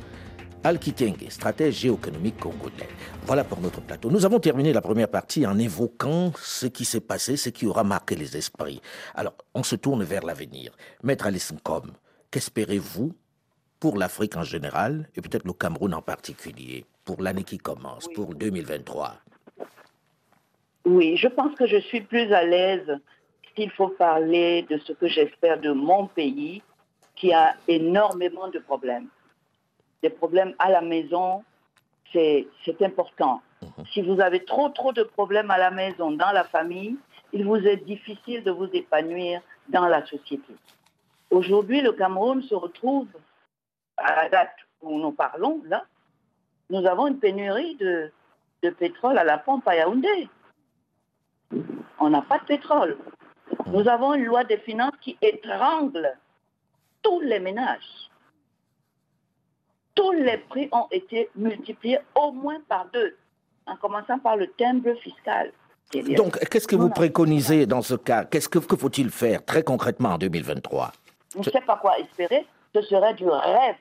[0.66, 2.88] Al Kitenge, stratège géoéconomique congolais.
[3.26, 4.10] Voilà pour notre plateau.
[4.10, 7.84] Nous avons terminé la première partie en évoquant ce qui s'est passé, ce qui aura
[7.84, 8.80] marqué les esprits.
[9.14, 10.72] Alors, on se tourne vers l'avenir.
[11.02, 11.92] Maître Alice Nkom,
[12.30, 13.12] qu'espérez-vous
[13.78, 18.34] pour l'Afrique en général et peut-être le Cameroun en particulier pour l'année qui commence, pour
[18.34, 19.16] 2023
[20.86, 23.00] Oui, je pense que je suis plus à l'aise
[23.54, 26.62] s'il faut parler de ce que j'espère de mon pays
[27.16, 29.08] qui a énormément de problèmes
[30.04, 31.44] des problèmes à la maison,
[32.12, 33.40] c'est important.
[33.62, 33.84] Mhm.
[33.92, 36.96] Si vous avez trop, trop de problèmes à la maison, dans la famille,
[37.32, 40.52] il vous est difficile de vous épanouir dans la société.
[41.30, 43.08] Aujourd'hui, le Cameroun se retrouve,
[43.96, 45.84] à la date où nous parlons, là,
[46.68, 48.12] nous avons une pénurie de,
[48.62, 50.28] de pétrole à la pompe à Yaoundé.
[51.98, 52.98] On n'a pas de pétrole.
[53.66, 56.12] Nous avons une loi des finances qui étrangle
[57.02, 58.10] tous les ménages
[59.94, 63.16] tous les prix ont été multipliés au moins par deux,
[63.66, 65.52] en commençant par le timbre fiscal.
[66.16, 68.24] Donc, qu'est-ce que vous préconisez dans ce cas?
[68.24, 70.90] Qu'est-ce que, faut-il faire très concrètement en 2023
[71.34, 72.46] Je ne sais pas quoi espérer.
[72.74, 73.76] Ce serait du rêve.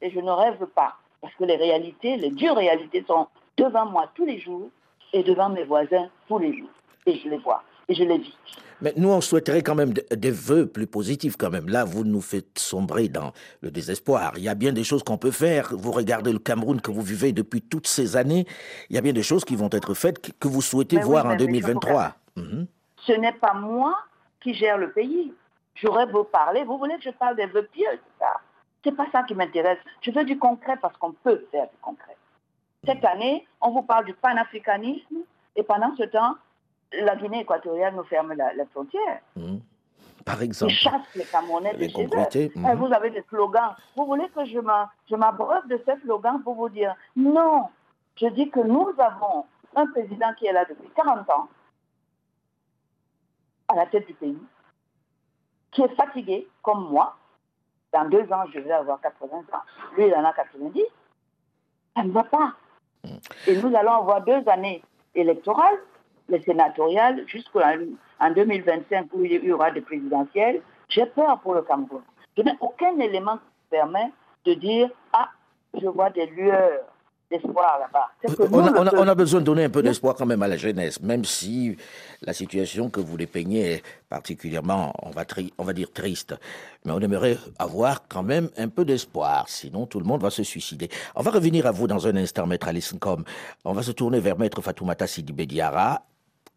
[0.00, 0.96] Et je ne rêve pas.
[1.20, 4.68] Parce que les réalités, les dures réalités sont devant moi tous les jours
[5.12, 6.70] et devant mes voisins tous les jours.
[7.06, 8.36] Et je les vois et je les vis.
[8.82, 11.68] Mais nous, on souhaiterait quand même des vœux plus positifs quand même.
[11.68, 14.32] Là, vous nous faites sombrer dans le désespoir.
[14.36, 15.68] Il y a bien des choses qu'on peut faire.
[15.72, 18.44] Vous regardez le Cameroun que vous vivez depuis toutes ces années.
[18.90, 21.36] Il y a bien des choses qui vont être faites que vous souhaitez voir en
[21.36, 22.16] 2023.
[22.36, 22.66] Mhm.
[22.96, 23.96] Ce n'est pas moi
[24.42, 25.32] qui gère le pays.
[25.76, 26.64] J'aurais beau parler.
[26.64, 28.40] Vous voulez que je parle des vœux pieux, c'est ça
[28.84, 29.78] C'est pas ça qui m'intéresse.
[30.00, 32.16] Je veux du concret parce qu'on peut faire du concret.
[32.84, 35.18] Cette année, on vous parle du panafricanisme
[35.54, 36.34] et pendant ce temps,
[37.00, 39.20] la Guinée équatoriale nous ferme la, frontière.
[39.36, 39.58] Mmh.
[40.24, 40.72] Par exemple.
[40.72, 42.50] Ils chassent les Camerounais de chez eux.
[42.54, 42.74] Mmh.
[42.74, 43.74] Vous avez des slogans.
[43.96, 47.68] Vous voulez que je m'abreuve de ces slogans pour vous dire non.
[48.16, 51.48] Je dis que nous avons un président qui est là depuis 40 ans,
[53.68, 54.38] à la tête du pays,
[55.70, 57.16] qui est fatigué, comme moi.
[57.92, 59.42] Dans deux ans, je vais avoir 80 ans.
[59.96, 60.82] Lui, il en a 90.
[61.96, 62.54] Ça ne va pas.
[63.04, 63.08] Mmh.
[63.48, 64.82] Et nous allons avoir deux années
[65.14, 65.78] électorales
[66.28, 67.60] les sénatoriales jusqu'en
[68.34, 72.02] 2025 où il y aura des présidentielles, j'ai peur pour le Cameroun.
[72.36, 74.10] Je n'ai aucun élément qui permet
[74.44, 75.28] de dire Ah,
[75.80, 76.80] je vois des lueurs
[77.32, 78.10] d'espoir là-bas.
[78.96, 81.76] On, a besoin de donner un peu d'espoir quand même à la jeunesse, même si
[82.20, 85.24] la situation que vous dépeignez est particulièrement, on va,
[85.58, 86.34] on va dire, triste.
[86.84, 90.42] Mais on aimerait avoir quand même un peu d'espoir, sinon tout le monde va se
[90.42, 90.90] suicider.
[91.16, 93.24] On va revenir à vous dans un instant, Maître Alice Nkom.
[93.64, 96.02] On va se tourner vers Maître Fatoumata Sidibé Diara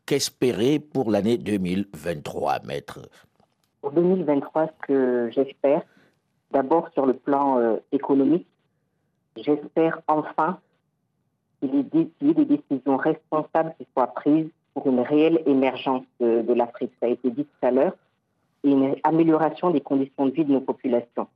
[0.06, 3.00] qu'espérer pour l'année 2023, maître?
[3.82, 5.82] Pour 2023, ce que j'espère,
[6.52, 8.48] d'abord sur le plan euh, économique,
[9.36, 10.60] j'espère enfin
[11.60, 11.80] qu'il y
[12.30, 16.92] ait des décisions responsables qui soient prises pour une réelle émergence de, l'Afrique.
[17.00, 17.96] Ça a été dit tout à l'heure,
[18.64, 21.28] et une amélioration des conditions de vie de nos populations.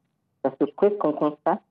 [0.42, 1.62] Parce que ce qu'on constate,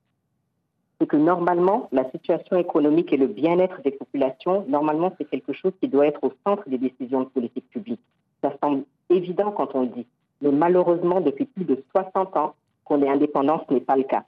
[0.99, 5.71] c'est que normalement, la situation économique et le bien-être des populations, normalement, c'est quelque chose
[5.81, 8.01] qui doit être au centre des décisions de politique publique.
[8.43, 10.05] Ça semble évident quand on le dit.
[10.41, 14.25] Mais malheureusement, depuis plus de 60 ans qu'on est indépendant, ce n'est pas le cas.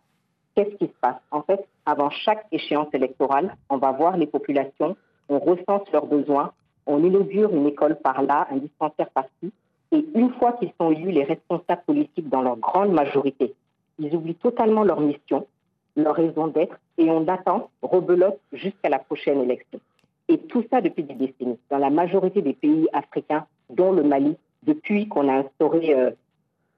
[0.56, 1.20] Qu'est-ce qui se passe?
[1.32, 4.96] En fait, avant chaque échéance électorale, on va voir les populations,
[5.30, 6.52] on recense leurs besoins,
[6.86, 9.52] on inaugure une école par là, un dispensaire par-ci,
[9.92, 13.54] et une fois qu'ils sont élus, les responsables politiques, dans leur grande majorité,
[14.00, 15.48] ils oublient totalement leur mission,
[15.96, 19.80] leur raison d'être et on attend, rebelote jusqu'à la prochaine élection.
[20.28, 21.60] Et tout ça depuis des décennies.
[21.70, 26.12] Dans la majorité des pays africains, dont le Mali, depuis qu'on a instauré euh,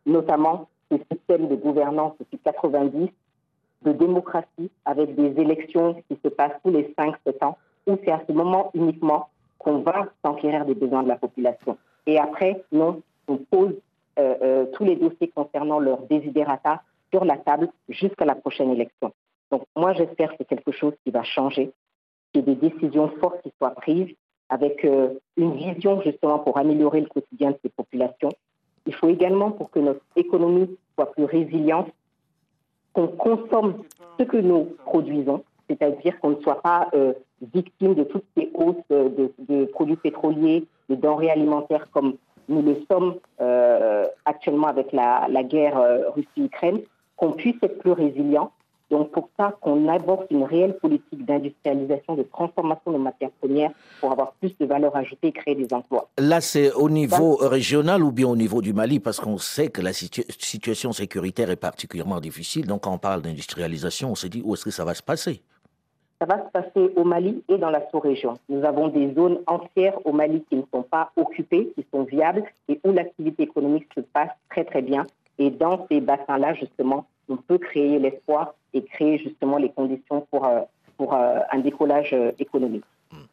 [0.05, 3.09] notamment ce système de gouvernance depuis 90,
[3.83, 8.21] de démocratie avec des élections qui se passent tous les 5-7 ans, où c'est à
[8.27, 11.77] ce moment uniquement qu'on va s'enquérir des besoins de la population.
[12.05, 13.73] Et après, non, on pose
[14.15, 16.81] tous les dossiers concernant leur désiderata
[17.13, 19.13] sur la table jusqu'à la prochaine élection.
[19.51, 21.71] Donc moi, j'espère que c'est quelque chose qui va changer,
[22.31, 24.15] qu'il y ait des décisions fortes soient prises
[24.49, 28.29] avec une vision justement pour améliorer le quotidien de ces populations.
[28.85, 31.89] Il faut également, pour que notre économie soit plus résiliente,
[32.93, 33.83] qu'on consomme
[34.19, 37.13] ce que nous produisons, c'est-à-dire qu'on ne soit pas euh,
[37.53, 42.15] victime de toutes ces hausses de, produits pétroliers, de denrées alimentaires comme
[42.49, 46.81] nous le sommes euh, actuellement avec la, guerre euh, Russie-Ukraine,
[47.15, 48.51] qu'on puisse être plus résilient
[48.93, 54.11] donc pour ça qu'on aborde une réelle politique d'industrialisation, de transformation de matières premières pour
[54.11, 56.09] avoir plus de valeur ajoutée et créer des emplois.
[56.19, 59.81] Là, c'est au niveau régional ou bien au niveau du Mali Parce qu'on sait que
[59.81, 62.67] la situation sécuritaire est particulièrement difficile.
[62.67, 65.41] Donc quand on parle d'industrialisation, on se dit où est-ce que ça va se passer?
[66.21, 68.35] Ça va se passer au Mali et dans la sous-région.
[68.47, 72.43] Nous avons des zones entières au Mali qui ne sont pas occupées, qui sont viables
[72.69, 75.07] et où l'activité économique se passe très très bien.
[75.39, 80.45] Et dans ces bassins-là, justement, on peut créer l'espoir et créer justement les conditions pour,
[80.45, 80.61] euh,
[80.97, 82.83] pour euh, un décollage euh, économique.
[83.11, 83.25] Hmm.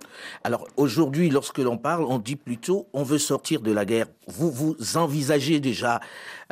[0.44, 4.06] Alors aujourd'hui, lorsque l'on parle, on dit plutôt on veut sortir de la guerre.
[4.26, 6.00] Vous, vous envisagez déjà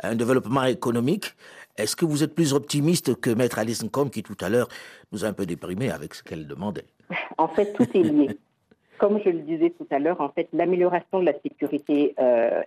[0.03, 1.35] un développement économique.
[1.77, 4.67] Est-ce que vous êtes plus optimiste que Maître Alice Nkom qui tout à l'heure
[5.11, 6.85] nous a un peu déprimé avec ce qu'elle demandait?
[7.37, 8.37] En fait, tout est lié.
[8.99, 12.15] Comme je le disais tout à l'heure, en fait, l'amélioration de la sécurité,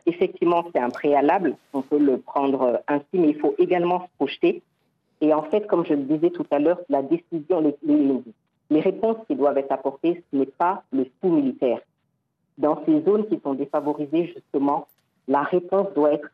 [0.06, 1.56] effectivement, c'est un préalable.
[1.72, 4.62] On peut le prendre ainsi, mais il faut également se projeter
[5.22, 7.76] et en fait, comme je le disais tout à l'heure, la décision, les,
[8.70, 11.78] les, réponses qui doivent être apportées, ce n'est pas le sous militaire.
[12.58, 14.88] Dans ces zones qui sont défavorisées, justement,
[15.28, 16.28] la réponse doit être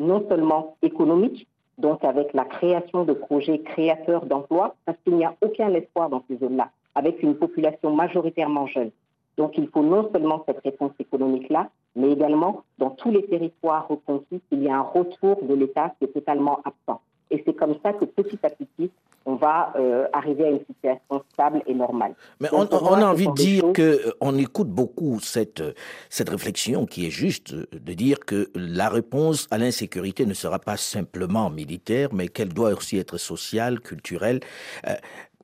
[0.00, 1.46] non seulement économique,
[1.78, 6.24] donc avec la création de projets créateurs d'emplois, parce qu'il n'y a aucun espoir dans
[6.28, 8.90] ces zones-là, avec une population majoritairement jeune.
[9.36, 14.40] Donc il faut non seulement cette réponse économique-là, mais également dans tous les territoires reconquis,
[14.50, 17.00] il y a un retour de l'État qui est totalement absent.
[17.30, 18.90] Et c'est comme ça que petit à petit,
[19.24, 22.14] on va euh, arriver à une situation stable et normale.
[22.40, 25.62] Mais on, a envie de dire qu'on que on écoute beaucoup cette
[26.10, 30.76] cette réflexion qui est juste de dire que la réponse à l'insécurité ne sera pas
[30.76, 34.40] simplement militaire, mais qu'elle doit aussi être sociale, culturelle.
[34.88, 34.94] Euh,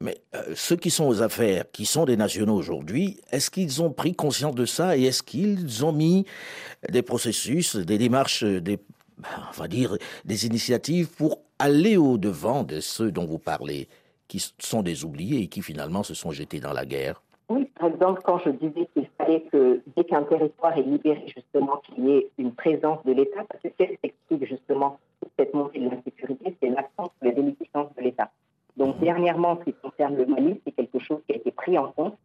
[0.01, 3.91] mais euh, ceux qui sont aux affaires, qui sont des nationaux aujourd'hui, est-ce qu'ils ont
[3.91, 6.25] pris conscience de ça et est-ce qu'ils ont mis
[6.88, 8.79] des processus, des démarches, des
[9.21, 13.88] on va dire, des initiatives pour aller au-devant de ceux dont vous parlez,
[14.29, 17.23] qui sont des oubliés et qui finalement se sont jetés dans la guerre.
[17.49, 21.79] Oui, par exemple, quand je disais qu'il fallait que dès qu'un territoire est libéré, justement,
[21.79, 24.99] qu'il y ait une présence de l'État, parce que qu'est-ce qui explique justement
[25.38, 26.57] cette montée de l'insécurité?
[26.61, 28.31] C'est l'absence de la déliquescence de l'État.
[28.77, 31.79] Donc, dernièrement, en ce qui concerne le Mali, c'est quelque chose qui a été pris
[31.79, 32.18] en compte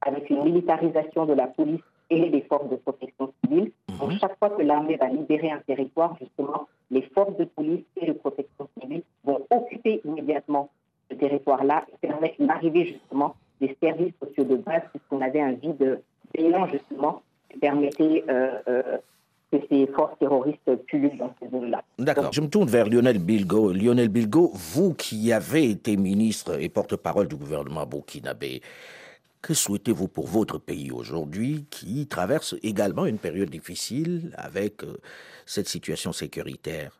[0.00, 3.72] avec une militarisation de la police et des forces de protection civile.
[3.98, 4.18] Donc, mhm.
[4.18, 8.12] chaque fois que l'armée va libérer un territoire, justement, les forces de police et de
[8.12, 10.70] protection civile vont occuper immédiatement
[11.10, 16.00] ce territoire-là et permettre d'arriver justement des services sociaux de base, puisqu'on avait un vide
[16.34, 18.98] béant justement qui permettait euh, euh,
[19.50, 21.82] que ces forces terroristes pullulent dans ces zones-là.
[21.98, 22.32] D'accord.
[22.32, 23.72] Je me tourne vers Lionel Bilgo.
[23.72, 28.60] Lionel Bilgo, vous qui avez été ministre et porte-parole du gouvernement burkinabé,
[29.42, 34.96] que souhaitez-vous pour votre pays aujourd'hui qui traverse également une période difficile avec euh,
[35.46, 36.92] cette situation sécuritaire?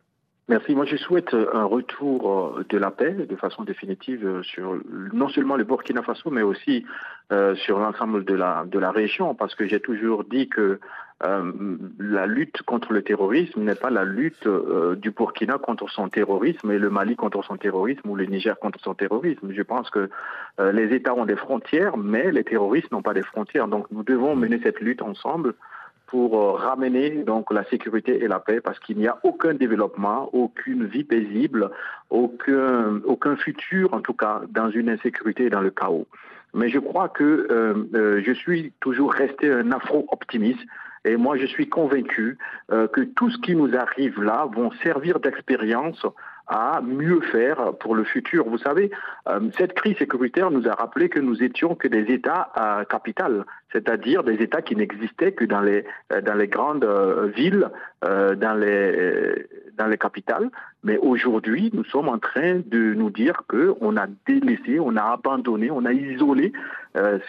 [0.49, 0.75] Merci.
[0.75, 4.81] Moi, je souhaite euh, un retour euh, de la paix de façon définitive sur
[5.13, 6.85] non seulement le Burkina Faso, mais aussi
[7.57, 10.81] sur l'ensemble de la, de la région, parce que j'ai toujours dit que
[11.25, 11.53] euh,
[11.99, 16.71] la lutte contre le terrorisme n'est pas la lutte euh, du Burkina contre son terrorisme
[16.71, 19.53] et le Mali contre son terrorisme ou le Niger contre son terrorisme.
[19.53, 20.11] Je pense que
[20.61, 23.67] euh, les États ont des frontières, mais les terroristes n'ont pas des frontières.
[23.67, 25.55] Donc nous devons mener cette lutte ensemble
[26.07, 30.87] pour ramener donc la sécurité et la paix parce qu'il n'y a aucun développement, aucune
[30.87, 31.71] vie paisible,
[32.11, 36.07] aucun, aucun futur en tout cas dans une insécurité et dans le chaos.
[36.55, 40.65] Mais je crois que je suis toujours resté un afro-optimiste
[41.05, 42.39] et moi, je suis convaincu
[42.73, 46.05] euh, que tout ce qui nous arrive là vont servir d'expérience
[46.47, 48.49] à mieux faire pour le futur.
[48.49, 48.91] Vous savez,
[49.29, 53.45] euh, cette crise sécuritaire nous a rappelé que nous étions que des États à capital,
[53.73, 56.87] c'est-à-dire des États qui n'existaient que dans les, euh, dans les grandes
[57.37, 57.69] villes,
[58.03, 60.51] dans, les, dans les capitales.
[60.85, 65.71] Mais aujourd'hui, nous sommes en train de nous dire qu'on a délaissé, on a abandonné,
[65.71, 66.53] on a isolé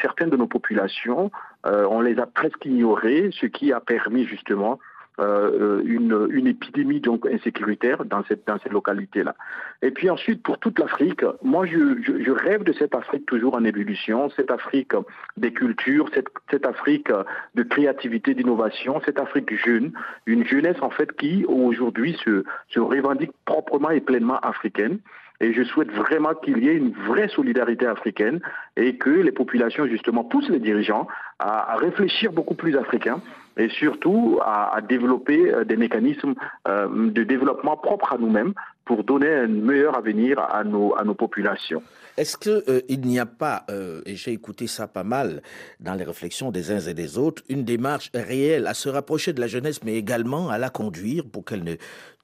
[0.02, 1.32] certaines de nos populations,
[1.64, 4.80] on les a presque ignorées, ce qui a permis justement
[5.20, 9.36] euh, une, une, épidémie donc insécuritaire dans cette, dans cette localité-là.
[9.82, 13.56] Et puis ensuite, pour toute l'Afrique, moi je, je, je, rêve de cette Afrique toujours
[13.56, 14.94] en ébullition, cette Afrique
[15.38, 17.12] des cultures, cette, cette Afrique
[17.56, 19.92] de créativité, d'innovation, cette Afrique jeune,
[20.26, 25.00] une jeunesse en fait qui aujourd'hui se, se revendique proprement et pleinement africaine.
[25.42, 28.42] Et je souhaite vraiment qu'il y ait une vraie solidarité africaine
[28.76, 31.08] et que les populations, justement, poussent les dirigeants
[31.40, 33.22] à, réfléchir beaucoup plus africain
[33.58, 36.34] et surtout à, développer des mécanismes
[36.68, 38.54] euh, de développement propres à nous-mêmes
[38.86, 41.84] pour donner un meilleur avenir à nos, à nos populations.
[42.18, 45.42] Est-ce qu'il euh, n'y a pas, euh, et j'ai écouté ça pas mal
[45.80, 49.40] dans les réflexions des uns et des autres, une démarche réelle à se rapprocher de
[49.40, 51.76] la jeunesse, mais également à la conduire pour qu'elle ne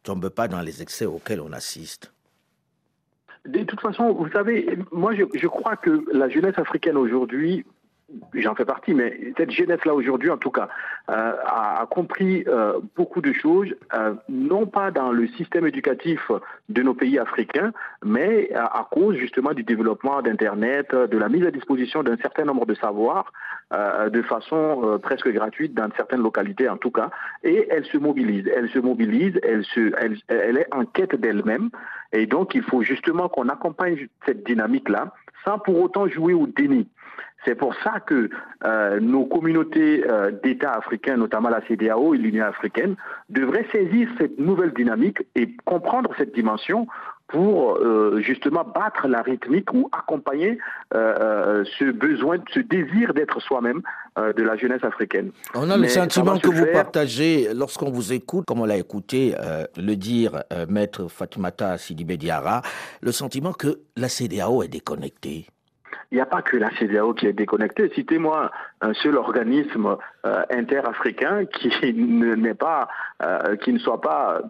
[0.03, 2.14] tombe pas dans les excès auxquels on assiste?
[3.45, 7.65] De toute façon, vous savez, moi je, je crois que la jeunesse africaine aujourd'hui
[8.33, 10.69] j'en fais partie, mais cette jeunesse-là aujourd'hui, en tout cas,
[11.09, 16.31] euh, a, a, compris euh, beaucoup de choses, euh, non pas dans le système éducatif
[16.69, 17.71] de nos pays africains,
[18.03, 22.45] mais à, à cause justement du développement d'Internet, de la mise à disposition d'un certain
[22.45, 23.31] nombre de savoirs
[24.11, 27.09] de façon presque gratuite dans certaines localités en tout cas,
[27.43, 31.71] et elle se mobilise, elle se mobilise, elle, se, elle, elle est en quête d'elle-même,
[32.13, 35.11] et donc il faut justement qu'on accompagne cette dynamique-là
[35.45, 36.87] sans pour autant jouer au déni.
[37.45, 38.29] C'est pour ça que
[38.65, 42.95] euh, nos communautés euh, d'États africains, notamment la CDAO et l'Union africaine,
[43.29, 46.87] devraient saisir cette nouvelle dynamique et comprendre cette dimension
[47.27, 50.59] pour euh, justement battre la rythmique ou accompagner
[50.93, 53.81] ce besoin, ce désir d'être soi-même
[54.15, 55.31] de la jeunesse africaine.
[55.53, 59.33] On a Mais le sentiment que vous partagez lorsqu'on vous écoute, comme on l'a écouté
[59.75, 62.61] le dire maître Fatoumata Sidibé Diarra,
[63.01, 65.47] le sentiment que la CDAO est déconnectée
[66.11, 67.91] il n'y a pas que la CDAO qui est déconnectée.
[67.95, 72.87] Citez-moi un seul organisme euh, interafricain qui n'est pas,
[73.23, 74.41] euh, qui ne soit pas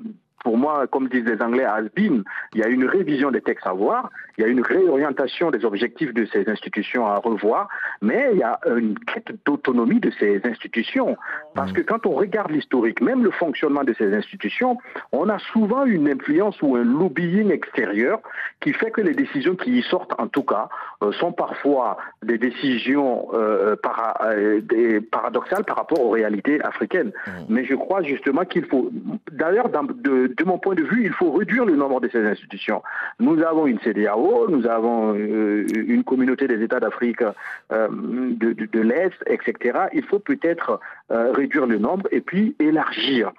[0.46, 3.66] pour moi, comme disent les Anglais, has been, il y a une révision des textes
[3.66, 7.68] à voir, il y a une réorientation des objectifs de ces institutions à revoir,
[8.04, 11.18] mais il y a une quête d'autonomie de ces institutions.
[11.56, 14.78] Parce que quand on regarde l'historique, même le fonctionnement de ces institutions,
[15.12, 18.20] on a souvent une influence ou un lobbying extérieur
[18.60, 20.70] qui fait que les décisions qui y sortent, en tout cas,
[21.02, 27.12] euh, sont parfois des décisions euh, para, euh, des paradoxales par rapport aux réalités africaines.
[27.26, 27.32] Mmh.
[27.50, 28.92] Mais je crois justement qu'il faut,
[29.32, 32.82] d'ailleurs, de, de mon point de vue, il faut réduire le nombre de ces institutions.
[33.20, 38.66] Nous avons une CDAO, nous avons euh, une communauté des États d'Afrique euh, de, de,
[38.66, 39.80] de l'Est, etc.
[39.94, 40.80] Il faut peut-être
[41.12, 43.32] euh, réduire le nombre et puis élargir.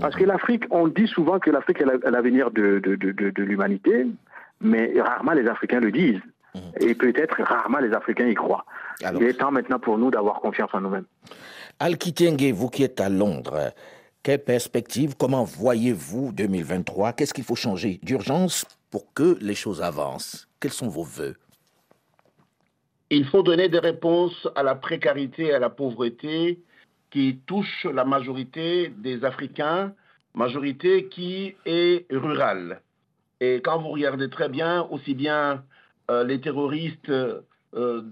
[0.00, 4.06] Parce que l'Afrique, on dit souvent que l'Afrique est l'avenir de, de, de l'humanité,
[4.60, 6.20] mais rarement les Africains le disent.
[6.80, 8.64] Et peut-être rarement les Africains y croient.
[9.02, 11.06] Alors, Il est temps maintenant pour nous d'avoir confiance en nous-mêmes.
[11.80, 13.72] Al-Kitenge, vous qui êtes à Londres,
[14.22, 20.48] quelle perspective Comment voyez-vous 2023 Qu'est-ce qu'il faut changer d'urgence pour que les choses avancent?
[20.60, 21.34] Quels sont vos voeux?
[23.10, 26.60] Il faut donner des réponses à la précarité et à la pauvreté
[27.10, 29.92] qui touchent la majorité des Africains,
[30.34, 32.80] majorité qui est rurale.
[33.40, 35.64] Et quand vous regardez très bien, aussi bien
[36.10, 38.02] euh, les terroristes euh,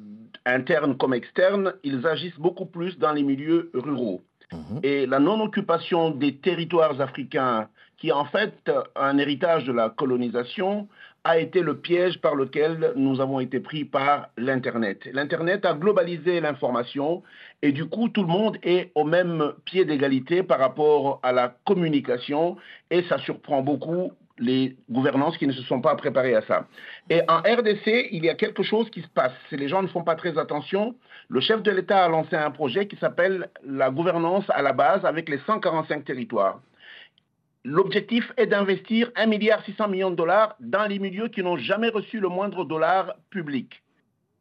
[0.45, 4.23] internes comme externes, ils agissent beaucoup plus dans les milieux ruraux.
[4.53, 4.79] Mmh.
[4.83, 10.89] Et la non-occupation des territoires africains, qui est en fait un héritage de la colonisation,
[11.25, 15.09] a été le piège par lequel nous avons été pris par l'Internet.
[15.13, 17.23] L'Internet a globalisé l'information
[17.63, 21.55] et du coup tout le monde est au même pied d'égalité par rapport à la
[21.67, 22.57] communication
[22.91, 26.67] et ça surprend beaucoup les gouvernances qui ne se sont pas préparées à ça.
[27.09, 29.33] Et en RDC, il y a quelque chose qui se passe.
[29.49, 30.97] Si les gens ne font pas très attention,
[31.29, 35.05] le chef de l'État a lancé un projet qui s'appelle la gouvernance à la base
[35.05, 36.61] avec les 145 territoires.
[37.63, 42.29] L'objectif est d'investir 1,6 milliard de dollars dans les milieux qui n'ont jamais reçu le
[42.29, 43.83] moindre dollar public.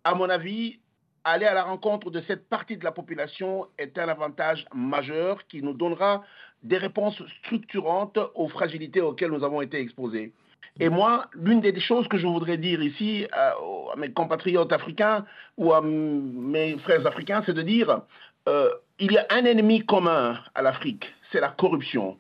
[0.06, 0.80] À mon avis,
[1.26, 5.62] aller à la rencontre de cette partie de la population est un avantage majeur qui
[5.62, 6.24] nous donnera
[6.64, 10.34] des réponses structurantes aux fragilités auxquelles nous avons été exposés.
[10.80, 13.54] Et moi, l'une des choses que je voudrais dire ici à,
[13.94, 15.26] à mes compatriotes africains
[15.58, 18.02] ou à mes frères africains, c'est de dire
[18.48, 18.70] euh,
[19.00, 22.18] il y a un ennemi commun à l'Afrique, c'est la corruption.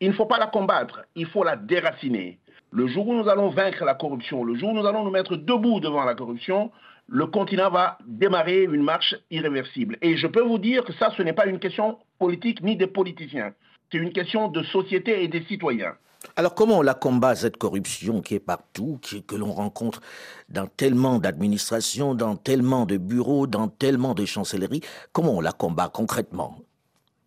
[0.00, 2.38] Il ne faut pas la combattre, il faut la déraciner.
[2.70, 5.36] Le jour où nous allons vaincre la corruption, le jour où nous allons nous mettre
[5.36, 6.72] debout devant la corruption,
[7.06, 9.96] le continent va démarrer une marche irréversible.
[10.02, 12.86] Et je peux vous dire que ça, ce n'est pas une question politique ni des
[12.86, 13.52] politiciens.
[13.94, 15.94] C'est une question de société et des citoyens.
[16.34, 18.98] Alors comment on la combat, cette corruption qui est partout,
[19.28, 20.00] que l'on rencontre
[20.48, 24.80] dans tellement d'administrations, dans tellement de bureaux, dans tellement de chancelleries?
[25.12, 26.58] Comment on la combat concrètement?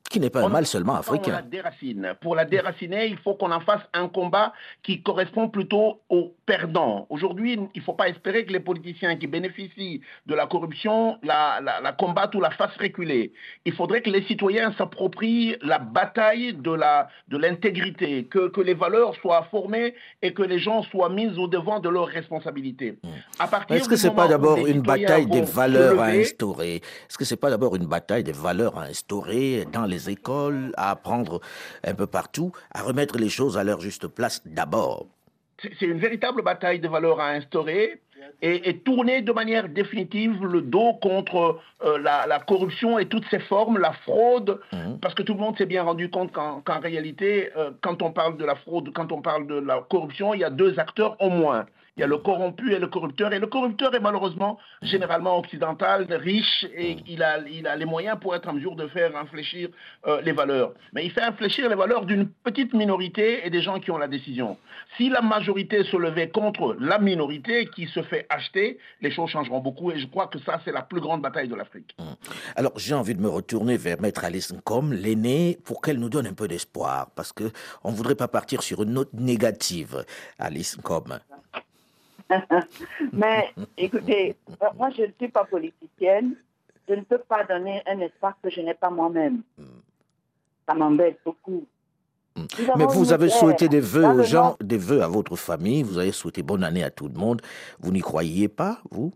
[0.09, 1.31] Qui n'est pas un mal seulement africain.
[1.31, 2.13] La déracine.
[2.21, 4.53] Pour la déraciner, il faut qu'on en fasse un combat
[4.83, 7.07] qui correspond plutôt aux perdants.
[7.09, 11.59] Aujourd'hui, il ne faut pas espérer que les politiciens qui bénéficient de la corruption la,
[11.61, 13.33] la, combattent ou la fassent reculer.
[13.65, 19.15] Il faudrait que les citoyens s'approprient la bataille de l'intégrité, de que, que les valeurs
[19.15, 22.97] soient formées et que les gens soient mis au devant de leurs responsabilités.
[23.03, 23.73] Mmh.
[23.73, 26.75] Est-ce que ce n'est pas d'abord une bataille des valeurs à instaurer?
[26.75, 30.71] Est-ce que ce n'est pas d'abord une bataille des valeurs à instaurer dans les écoles,
[30.77, 31.41] à apprendre
[31.83, 35.07] un peu partout, à remettre les choses à leur juste place d'abord.
[35.61, 37.99] C'est une véritable bataille de valeurs à instaurer
[38.41, 43.77] et, tourner de manière définitive le dos contre euh, la, corruption et toutes ses formes,
[43.77, 44.99] la fraude, mhm.
[44.99, 48.37] parce que tout le monde s'est bien rendu compte qu'en réalité, euh, quand on parle
[48.37, 51.29] de la fraude, quand on parle de la corruption, il y a deux acteurs au
[51.29, 51.65] moins.
[51.97, 53.33] Il y a le corrompu et le corrupteur.
[53.33, 56.99] Et le corrupteur est malheureusement généralement occidental, riche, et mm.
[57.07, 59.69] il a, il a les moyens pour être en mesure de faire infléchir
[60.05, 60.73] euh, les valeurs.
[60.93, 64.07] Mais il fait infléchir les valeurs d'une petite minorité et des gens qui ont la
[64.07, 64.57] décision.
[64.95, 69.59] Si la majorité se levait contre la minorité qui se fait acheter, les choses changeront
[69.59, 69.91] beaucoup.
[69.91, 71.95] Et je crois que ça, c'est la plus grande bataille de l'Afrique.
[71.97, 72.03] Mm.
[72.55, 76.27] Alors, j'ai envie de me retourner vers Maître Alice Nkom, l'aînée, pour qu'elle nous donne
[76.27, 77.09] un peu d'espoir.
[77.15, 80.05] Parce qu'on ne voudrait pas partir sur une note négative,
[80.37, 81.17] Alice Nkom.
[83.13, 84.35] Mais écoutez,
[84.77, 86.35] moi je ne suis pas politicienne.
[86.87, 89.41] Je ne peux pas donner un espoir que je n'ai pas moi-même.
[90.67, 91.65] Ça m'embête beaucoup.
[92.77, 96.11] Mais vous avez souhaité des vœux aux gens, des vœux à votre famille, vous avez
[96.11, 97.41] souhaité bonne année à tout le monde.
[97.79, 99.11] Vous n'y croyez pas, vous?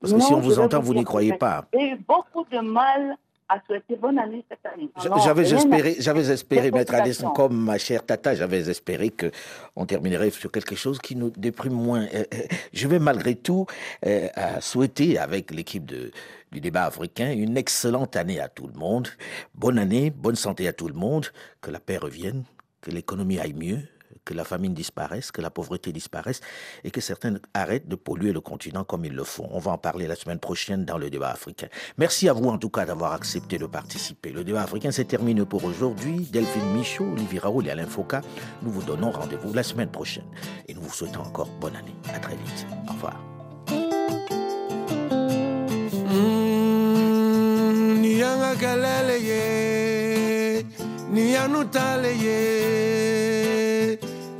[0.00, 1.64] Parce que si on vous entend, vous n'y croyez pas.
[1.72, 3.16] J'ai eu beaucoup de mal
[3.48, 4.90] à souhaiter bonne année cette année.
[5.22, 10.74] J'avais espéré, j'avais espéré, Maître comme ma chère Tata, j'avais espéré qu'on terminerait sur quelque
[10.74, 12.02] chose qui nous déprime moins.
[12.02, 12.38] Euh, euh,
[12.72, 13.66] je vais malgré tout
[14.06, 14.28] euh,
[14.60, 16.10] souhaiter avec l'équipe de,
[16.52, 19.08] du débat africain une excellente année à tout le monde.
[19.54, 21.26] Bonne année, bonne santé à tout le monde,
[21.60, 22.44] que la paix revienne,
[22.80, 23.80] que l'économie aille mieux,
[24.24, 26.40] que la famine disparaisse, que la pauvreté disparaisse
[26.82, 29.48] et que certains arrêtent de polluer le continent comme ils le font.
[29.52, 31.68] On va en parler la semaine prochaine dans le débat africain.
[31.98, 34.30] Merci à vous en tout cas d'avoir accepté de participer.
[34.30, 36.28] Le débat africain s'est terminé pour aujourd'hui.
[36.32, 38.18] Delphine Michaud, Olivier Raoul et Alain Foucault,
[38.62, 40.26] nous vous donnons rendez-vous la semaine prochaine
[40.68, 41.94] et nous vous souhaitons encore bonne année.
[42.12, 42.66] À très vite.
[42.88, 43.20] Au revoir.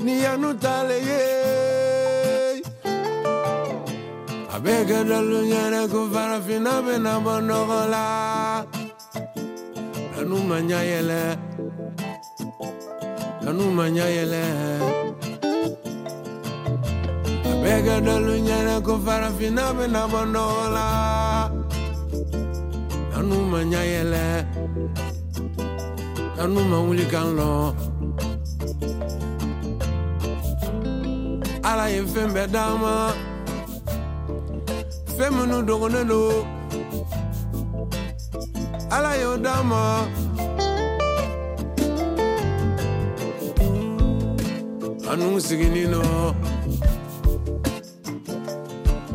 [0.04, 1.22] Ni yanu tale ye
[4.54, 7.14] abege dalu nyere ko farafina be na
[7.92, 8.04] la
[10.14, 11.22] nanu manya yele.
[13.44, 14.44] Nanu manya yele.
[17.50, 20.02] Abege dalu nyere ko farafina be na
[20.76, 20.86] la
[23.12, 24.26] nanu manya yele.
[26.36, 27.74] Nanu mawuli kan lo
[31.70, 32.94] ala ye fɛn bɛɛ d'an ma
[35.16, 36.20] fɛn minnu dogonen do
[38.94, 39.82] ala y'o d'an ma
[45.10, 46.02] anu siginin nɔ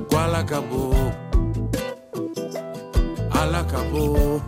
[0.10, 1.12] ko ala ka bon
[3.40, 4.42] ala ka bon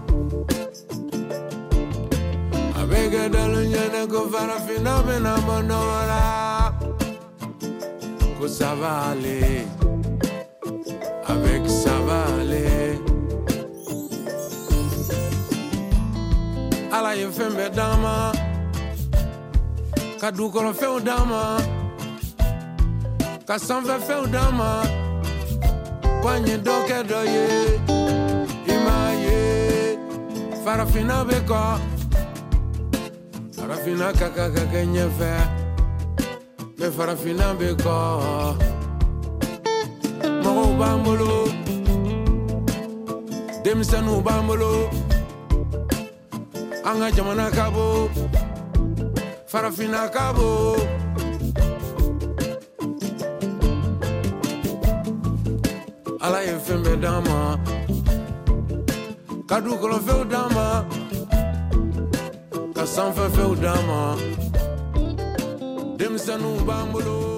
[2.79, 6.60] a bɛ kɛ dalu ɲɛnɛ ko farafinna bɛna bɔ nɔgɔ la
[8.41, 9.67] que ça va aller,
[11.27, 12.99] avec ça va aller.
[16.91, 18.31] Ala ye fɛn bɛɛ d'an ma
[20.19, 21.43] ka dugukɔrɔ fɛnw d'an ma
[23.47, 24.71] ka sanfɛ fɛnw d'an ma
[26.21, 27.45] ko an ye dɔ kɛ dɔ ye
[28.73, 29.39] i m'a ye
[30.63, 31.61] farafinna bɛ kɔ
[33.55, 35.60] farafinna ka kan ka kɛ ɲɛfɛ.
[36.81, 37.95] Me farafina bɛ kɔ
[40.43, 41.33] mɔgɔw b'an bolo
[43.63, 44.71] denmisɛnninw b'an bolo
[46.89, 48.09] an ka jamana ka bon
[49.51, 50.79] farafina ka bon
[56.25, 57.39] ala ye fɛn bɛɛ d'an ma
[59.49, 60.67] ka dugukɔlɔfɛnw d'an ma
[62.75, 64.01] ka sanfɛfɛnw d'an ma
[66.01, 67.30] Dem sa nou bambolo